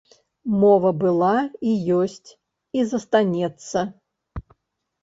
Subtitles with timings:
[0.61, 1.33] Мова была
[1.73, 2.29] і ёсць,
[2.79, 3.79] і застанецца.